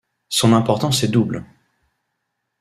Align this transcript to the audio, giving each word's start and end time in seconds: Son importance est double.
Son 0.29 0.53
importance 0.53 1.03
est 1.03 1.09
double. 1.09 1.45